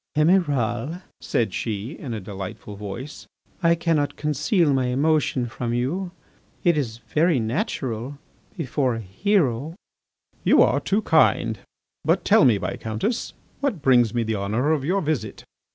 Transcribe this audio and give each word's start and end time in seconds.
"Emiral," 0.15 0.99
said 1.19 1.53
she, 1.53 1.91
in 1.91 2.11
a 2.11 2.19
delightful 2.19 2.75
voice, 2.75 3.27
"I 3.61 3.75
cannot 3.75 4.15
conceal 4.15 4.73
my 4.73 4.87
emotion 4.87 5.45
from 5.45 5.75
you.... 5.75 6.09
It 6.63 6.75
is 6.75 6.97
very 6.97 7.39
natural... 7.39 8.17
before 8.57 8.95
a 8.95 8.99
hero." 9.01 9.75
"You 10.43 10.63
are 10.63 10.79
too 10.79 11.03
kind. 11.03 11.59
But 12.03 12.25
tell 12.25 12.45
me, 12.45 12.57
Viscountess, 12.57 13.33
what 13.59 13.83
brings 13.83 14.11
me 14.11 14.23
the 14.23 14.37
honour 14.37 14.71
of 14.71 14.83
your 14.83 15.01
visit." 15.01 15.43